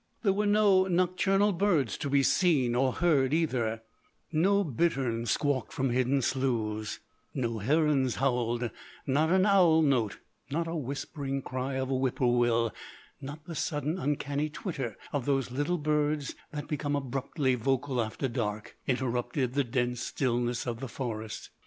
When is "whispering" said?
10.75-11.43